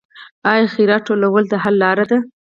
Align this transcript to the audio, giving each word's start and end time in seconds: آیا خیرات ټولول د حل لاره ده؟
آیا 0.51 0.65
خیرات 0.75 1.01
ټولول 1.09 1.43
د 1.47 1.53
حل 1.63 1.75
لاره 1.83 2.05
ده؟ 2.11 2.17